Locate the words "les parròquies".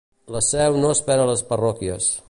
1.33-2.11